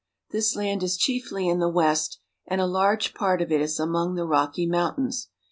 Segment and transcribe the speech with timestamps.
[0.31, 2.17] This land is chiefly in the West,
[2.47, 5.29] and a large part of it is among the Rocky Mountains.